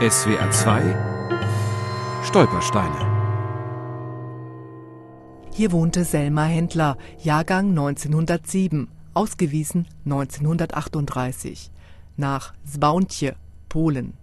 SWR 0.00 0.50
2 0.50 2.24
Stolpersteine 2.24 2.96
Hier 5.52 5.72
wohnte 5.72 6.04
Selma 6.04 6.44
Händler, 6.44 6.96
Jahrgang 7.22 7.68
1907, 7.68 8.88
ausgewiesen 9.12 9.86
1938, 10.06 11.70
nach 12.16 12.54
Zbauntje, 12.64 13.36
Polen. 13.68 14.14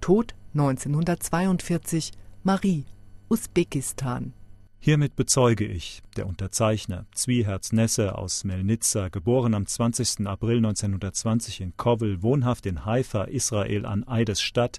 Tod 0.00 0.36
1942, 0.54 2.12
Marie, 2.44 2.84
Usbekistan. 3.28 4.32
Hiermit 4.78 5.16
bezeuge 5.16 5.64
ich, 5.66 6.04
der 6.16 6.28
Unterzeichner, 6.28 7.04
Zwieherz 7.12 7.72
Nesse 7.72 8.16
aus 8.16 8.44
Melnitsa, 8.44 9.08
geboren 9.08 9.54
am 9.54 9.66
20. 9.66 10.28
April 10.28 10.58
1920 10.58 11.62
in 11.62 11.76
Kovel, 11.76 12.22
wohnhaft 12.22 12.64
in 12.64 12.84
Haifa, 12.84 13.24
Israel 13.24 13.86
an 13.86 14.06
Eidesstadt, 14.06 14.78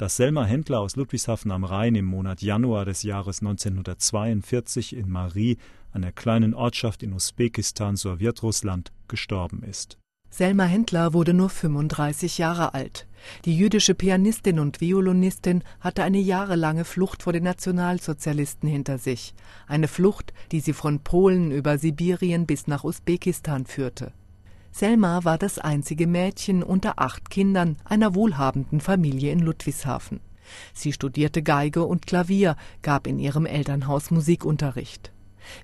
dass 0.00 0.16
Selma 0.16 0.44
Händler 0.46 0.80
aus 0.80 0.96
Ludwigshafen 0.96 1.50
am 1.50 1.62
Rhein 1.62 1.94
im 1.94 2.06
Monat 2.06 2.40
Januar 2.40 2.86
des 2.86 3.02
Jahres 3.02 3.42
1942 3.42 4.96
in 4.96 5.10
Marie, 5.10 5.58
einer 5.92 6.10
kleinen 6.10 6.54
Ortschaft 6.54 7.02
in 7.02 7.12
Usbekistan, 7.12 7.96
Sowjetrussland, 7.96 8.92
gestorben 9.08 9.62
ist 9.62 9.98
Selma 10.30 10.64
Händler 10.64 11.12
wurde 11.12 11.34
nur 11.34 11.50
35 11.50 12.38
Jahre 12.38 12.72
alt. 12.72 13.08
Die 13.44 13.54
jüdische 13.54 13.94
Pianistin 13.94 14.58
und 14.58 14.80
Violinistin 14.80 15.64
hatte 15.80 16.02
eine 16.02 16.20
jahrelange 16.20 16.86
Flucht 16.86 17.24
vor 17.24 17.34
den 17.34 17.42
Nationalsozialisten 17.42 18.68
hinter 18.70 18.96
sich. 18.96 19.34
Eine 19.66 19.88
Flucht, 19.88 20.32
die 20.52 20.60
sie 20.60 20.72
von 20.72 21.00
Polen 21.00 21.50
über 21.50 21.76
Sibirien 21.76 22.46
bis 22.46 22.68
nach 22.68 22.84
Usbekistan 22.84 23.66
führte. 23.66 24.12
Selma 24.72 25.24
war 25.24 25.38
das 25.38 25.58
einzige 25.58 26.06
Mädchen 26.06 26.62
unter 26.62 26.98
acht 26.98 27.30
Kindern 27.30 27.76
einer 27.84 28.14
wohlhabenden 28.14 28.80
Familie 28.80 29.32
in 29.32 29.40
Ludwigshafen. 29.40 30.20
Sie 30.72 30.92
studierte 30.92 31.42
Geige 31.42 31.84
und 31.84 32.06
Klavier, 32.06 32.56
gab 32.82 33.06
in 33.06 33.18
ihrem 33.18 33.46
Elternhaus 33.46 34.10
Musikunterricht. 34.10 35.12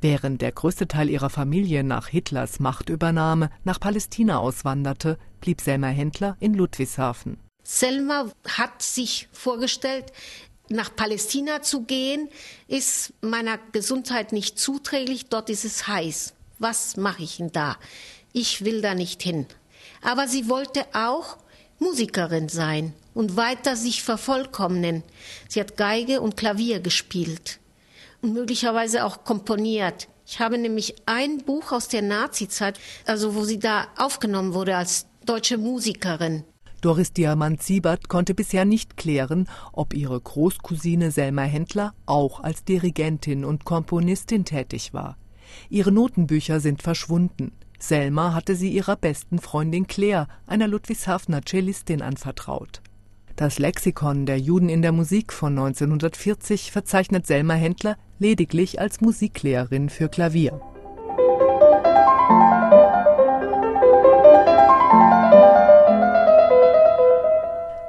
Während 0.01 0.43
der 0.43 0.53
größte 0.53 0.89
Teil 0.89 1.09
ihrer 1.09 1.31
Familie 1.31 1.85
nach 1.85 2.09
Hitlers 2.09 2.61
Machtübernahme 2.61 3.51
nach 3.65 3.79
Palästina 3.79 4.39
auswanderte, 4.39 5.19
blieb 5.41 5.61
Selma 5.61 5.89
Händler 5.89 6.37
in 6.41 6.55
Ludwigshafen. 6.55 7.39
Selma 7.63 8.31
hat 8.49 8.83
sich 8.83 9.29
vorgestellt, 9.33 10.13
nach 10.69 10.95
Palästina 10.95 11.63
zu 11.63 11.83
gehen, 11.83 12.29
ist 12.67 13.13
meiner 13.21 13.59
Gesundheit 13.73 14.33
nicht 14.33 14.59
zuträglich, 14.59 15.27
dort 15.27 15.51
ist 15.51 15.65
es 15.65 15.87
heiß. 15.87 16.35
Was 16.59 16.97
mache 16.97 17.23
ich 17.23 17.37
denn 17.37 17.53
da? 17.53 17.77
Ich 18.39 18.67
will 18.67 18.83
da 18.83 18.95
nicht 18.95 19.23
hin. 19.23 19.47
Aber 20.03 20.29
sie 20.29 20.47
wollte 20.51 20.85
auch 20.93 21.39
Musikerin 21.79 22.51
sein 22.51 22.93
und 23.15 23.35
weiter 23.35 23.77
sich 23.77 24.03
vervollkommnen. 24.03 25.03
Sie 25.49 25.59
hat 25.59 25.79
Geige 25.79 26.21
und 26.21 26.37
Klavier 26.37 26.81
gespielt 26.81 27.61
und 28.21 28.35
möglicherweise 28.35 29.07
auch 29.07 29.25
komponiert. 29.25 30.09
Ich 30.27 30.39
habe 30.39 30.59
nämlich 30.59 30.97
ein 31.07 31.39
Buch 31.47 31.73
aus 31.73 31.89
der 31.89 32.03
Nazizeit, 32.03 32.79
also 33.07 33.35
wo 33.35 33.45
sie 33.45 33.59
da 33.59 33.87
aufgenommen 33.97 34.53
wurde 34.53 34.77
als 34.77 35.07
deutsche 35.25 35.57
Musikerin. 35.57 36.45
Doris 36.83 37.15
Diamant-Siebert 37.15 38.11
konnte 38.11 38.35
bisher 38.35 38.67
nicht 38.67 38.99
klären, 38.99 39.49
ob 39.73 39.95
ihre 39.95 40.21
Großcousine 40.21 41.11
Selma 41.11 41.45
Händler 41.45 41.95
auch 42.05 42.41
als 42.41 42.65
Dirigentin 42.65 43.47
und 43.47 43.65
Komponistin 43.65 44.45
tätig 44.45 44.93
war. 44.93 45.17
Ihre 45.71 45.91
Notenbücher 45.91 46.61
sind 46.61 46.83
verschwunden. 46.83 47.53
Selma 47.79 48.35
hatte 48.35 48.55
sie 48.55 48.71
ihrer 48.71 48.97
besten 48.97 49.39
Freundin 49.39 49.87
Claire, 49.87 50.29
einer 50.47 50.69
Ludwigshafener 50.69 51.43
Cellistin, 51.47 52.03
anvertraut. 52.03 52.81
Das 53.37 53.59
Lexikon 53.59 54.25
der 54.25 54.39
Juden 54.39 54.71
in 54.71 54.81
der 54.81 54.93
Musik 54.93 55.33
von 55.33 55.59
1940 55.59 56.73
verzeichnet 56.73 57.27
Selma 57.27 57.55
Händler 57.55 57.99
lediglich 58.19 58.81
als 58.81 59.03
Musiklehrerin 59.03 59.91
für 59.91 60.09
Klavier. 60.09 60.61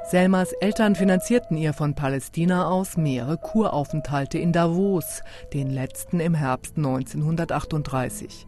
Selmas 0.04 0.52
Eltern 0.52 0.94
finanzierten 0.94 1.58
ihr 1.58 1.74
von 1.74 1.94
Palästina 1.94 2.68
aus 2.68 2.96
mehrere 2.96 3.36
Kuraufenthalte 3.36 4.38
in 4.38 4.52
Davos, 4.52 5.22
den 5.52 5.68
letzten 5.68 6.20
im 6.20 6.34
Herbst 6.34 6.78
1938. 6.78 8.47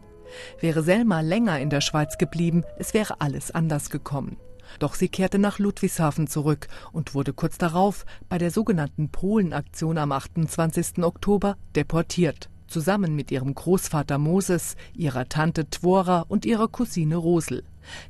Wäre 0.59 0.83
Selma 0.83 1.21
länger 1.21 1.59
in 1.59 1.69
der 1.69 1.81
Schweiz 1.81 2.17
geblieben, 2.17 2.63
es 2.77 2.93
wäre 2.93 3.21
alles 3.21 3.51
anders 3.51 3.89
gekommen. 3.89 4.37
Doch 4.79 4.95
sie 4.95 5.09
kehrte 5.09 5.39
nach 5.39 5.59
Ludwigshafen 5.59 6.27
zurück 6.27 6.67
und 6.91 7.13
wurde 7.13 7.33
kurz 7.33 7.57
darauf 7.57 8.05
bei 8.29 8.37
der 8.37 8.51
sogenannten 8.51 9.09
Polenaktion 9.09 9.97
am 9.97 10.11
28. 10.11 11.03
Oktober 11.03 11.57
deportiert, 11.75 12.49
zusammen 12.67 13.15
mit 13.15 13.31
ihrem 13.31 13.53
Großvater 13.53 14.17
Moses, 14.17 14.75
ihrer 14.95 15.27
Tante 15.27 15.69
Twora 15.69 16.25
und 16.27 16.45
ihrer 16.45 16.67
Cousine 16.67 17.17
Rosel. 17.17 17.63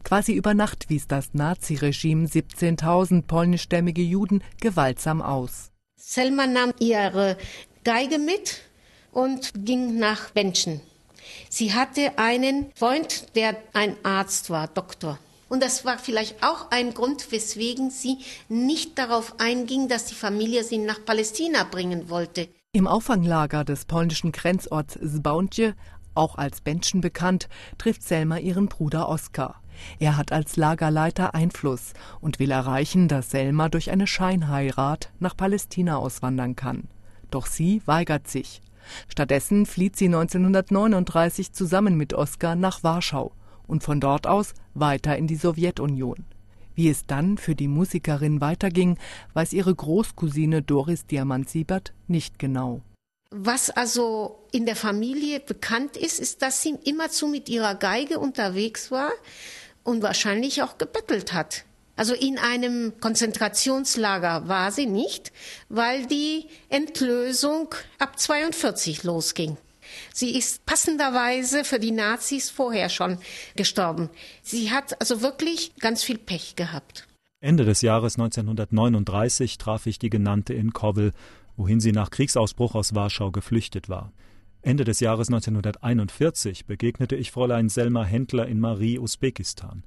Quasi 0.03 0.33
über 0.33 0.53
Nacht 0.53 0.89
wies 0.89 1.07
das 1.07 1.33
Naziregime 1.33 2.27
17.000 2.27 3.23
polnischstämmige 3.23 4.01
Juden 4.01 4.43
gewaltsam 4.59 5.21
aus. 5.21 5.71
Selma 5.95 6.45
nahm 6.47 6.73
ihre 6.79 7.37
Geige 7.83 8.19
mit 8.19 8.61
und 9.11 9.51
ging 9.65 9.97
nach 9.97 10.31
Benchen. 10.31 10.81
Sie 11.53 11.73
hatte 11.73 12.17
einen 12.17 12.71
Freund, 12.75 13.35
der 13.35 13.57
ein 13.73 13.97
Arzt 14.03 14.49
war, 14.49 14.69
Doktor. 14.69 15.19
Und 15.49 15.61
das 15.61 15.83
war 15.83 15.97
vielleicht 15.99 16.41
auch 16.45 16.71
ein 16.71 16.93
Grund, 16.93 17.29
weswegen 17.33 17.91
sie 17.91 18.19
nicht 18.47 18.97
darauf 18.97 19.37
einging, 19.37 19.89
dass 19.89 20.05
die 20.05 20.15
Familie 20.15 20.63
sie 20.63 20.77
nach 20.77 21.03
Palästina 21.03 21.65
bringen 21.65 22.09
wollte. 22.09 22.47
Im 22.71 22.87
Auffanglager 22.87 23.65
des 23.65 23.83
polnischen 23.83 24.31
Grenzorts 24.31 24.93
Zbauntje, 24.93 25.75
auch 26.15 26.35
als 26.35 26.61
Benschen 26.61 27.01
bekannt, 27.01 27.49
trifft 27.77 28.03
Selma 28.03 28.37
ihren 28.37 28.69
Bruder 28.69 29.09
Oskar. 29.09 29.61
Er 29.99 30.15
hat 30.15 30.31
als 30.31 30.55
Lagerleiter 30.55 31.35
Einfluss 31.35 31.91
und 32.21 32.39
will 32.39 32.51
erreichen, 32.51 33.09
dass 33.09 33.29
Selma 33.29 33.67
durch 33.67 33.91
eine 33.91 34.07
Scheinheirat 34.07 35.09
nach 35.19 35.35
Palästina 35.35 35.97
auswandern 35.97 36.55
kann. 36.55 36.87
Doch 37.29 37.45
sie 37.45 37.81
weigert 37.85 38.29
sich. 38.29 38.61
Stattdessen 39.07 39.65
flieht 39.65 39.95
sie 39.95 40.05
1939 40.05 41.53
zusammen 41.53 41.95
mit 41.95 42.13
Oskar 42.13 42.55
nach 42.55 42.83
Warschau 42.83 43.31
und 43.67 43.83
von 43.83 43.99
dort 43.99 44.27
aus 44.27 44.53
weiter 44.73 45.17
in 45.17 45.27
die 45.27 45.35
Sowjetunion. 45.35 46.25
Wie 46.75 46.89
es 46.89 47.05
dann 47.05 47.37
für 47.37 47.55
die 47.55 47.67
Musikerin 47.67 48.41
weiterging, 48.41 48.97
weiß 49.33 49.53
ihre 49.53 49.75
Großcousine 49.75 50.61
Doris 50.61 51.05
Diamant-Siebert 51.05 51.93
nicht 52.07 52.39
genau. 52.39 52.81
Was 53.29 53.69
also 53.69 54.39
in 54.51 54.65
der 54.65 54.75
Familie 54.75 55.39
bekannt 55.39 55.95
ist, 55.95 56.19
ist, 56.19 56.41
dass 56.41 56.61
sie 56.61 56.75
immerzu 56.83 57.27
mit 57.27 57.47
ihrer 57.47 57.75
Geige 57.75 58.19
unterwegs 58.19 58.91
war 58.91 59.11
und 59.83 60.01
wahrscheinlich 60.01 60.63
auch 60.63 60.77
gebettelt 60.77 61.33
hat. 61.33 61.63
Also 62.01 62.15
in 62.15 62.39
einem 62.39 62.93
Konzentrationslager 62.99 64.47
war 64.47 64.71
sie 64.71 64.87
nicht, 64.87 65.31
weil 65.69 66.07
die 66.07 66.47
Entlösung 66.67 67.75
ab 67.99 68.17
42 68.17 69.03
losging. 69.03 69.55
Sie 70.11 70.35
ist 70.35 70.65
passenderweise 70.65 71.63
für 71.63 71.77
die 71.77 71.91
Nazis 71.91 72.49
vorher 72.49 72.89
schon 72.89 73.19
gestorben. 73.55 74.09
Sie 74.41 74.71
hat 74.71 74.99
also 74.99 75.21
wirklich 75.21 75.75
ganz 75.75 76.03
viel 76.03 76.17
Pech 76.17 76.55
gehabt. 76.55 77.07
Ende 77.39 77.65
des 77.65 77.83
Jahres 77.83 78.15
1939 78.15 79.59
traf 79.59 79.85
ich 79.85 79.99
die 79.99 80.09
Genannte 80.09 80.55
in 80.55 80.73
Kovel, 80.73 81.11
wohin 81.55 81.79
sie 81.79 81.91
nach 81.91 82.09
Kriegsausbruch 82.09 82.73
aus 82.73 82.95
Warschau 82.95 83.29
geflüchtet 83.29 83.89
war. 83.89 84.11
Ende 84.63 84.85
des 84.85 85.01
Jahres 85.01 85.27
1941 85.27 86.65
begegnete 86.65 87.15
ich 87.15 87.29
Fräulein 87.29 87.69
Selma 87.69 88.03
Händler 88.03 88.47
in 88.47 88.59
Marie, 88.59 88.97
Usbekistan. 88.97 89.83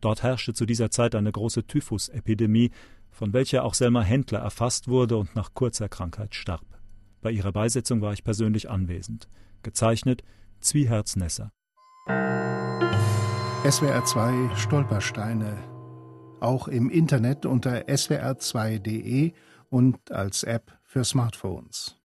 Dort 0.00 0.22
herrschte 0.22 0.54
zu 0.54 0.66
dieser 0.66 0.90
Zeit 0.90 1.14
eine 1.14 1.32
große 1.32 1.66
Typhusepidemie, 1.66 2.70
von 3.10 3.32
welcher 3.32 3.64
auch 3.64 3.74
Selma 3.74 4.02
Händler 4.02 4.40
erfasst 4.40 4.88
wurde 4.88 5.16
und 5.16 5.34
nach 5.34 5.54
kurzer 5.54 5.88
Krankheit 5.88 6.34
starb. 6.34 6.64
Bei 7.20 7.30
ihrer 7.30 7.52
Beisetzung 7.52 8.00
war 8.00 8.12
ich 8.12 8.22
persönlich 8.22 8.70
anwesend. 8.70 9.28
Gezeichnet 9.62 10.22
Zwieherz 10.60 11.16
Nesser. 11.16 11.50
SWR 13.68 14.04
2 14.04 14.56
Stolpersteine. 14.56 15.56
Auch 16.40 16.68
im 16.68 16.90
Internet 16.90 17.44
unter 17.44 17.88
swr2.de 17.88 19.32
und 19.70 20.12
als 20.12 20.44
App 20.44 20.78
für 20.84 21.04
Smartphones. 21.04 21.96